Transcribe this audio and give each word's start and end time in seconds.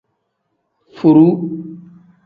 Furuu. 0.95 1.33